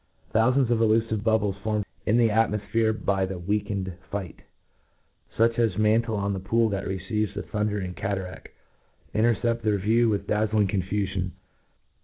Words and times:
—^Thpufands 0.33 0.71
of 0.71 0.79
elufive 0.81 1.21
bubble* 1.23 1.53
formed 1.53 1.85
in 2.07 2.17
the 2.17 2.29
atmofphere 2.29 2.91
by 3.05 3.23
the 3.27 3.37
weakened 3.37 3.93
fight* 4.09 4.39
fiich 5.37 5.59
as 5.59 5.77
mantle 5.77 6.15
on 6.15 6.33
the 6.33 6.39
pool 6.39 6.69
that 6.69 6.87
receives 6.87 7.35
the 7.35 7.43
dumdering 7.43 7.93
cataraft, 7.93 8.47
intercept 9.13 9.61
their 9.61 9.77
view 9.77 10.09
with 10.09 10.25
dtoriing 10.25 10.67
confufion. 10.67 11.33